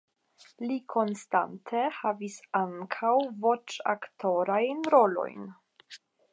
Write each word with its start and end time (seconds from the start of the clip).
Li 0.69 0.77
konstante 0.93 1.83
havis 1.97 2.39
ankaŭ 2.61 3.13
voĉaktorajn 3.47 4.85
rolojn. 4.97 5.49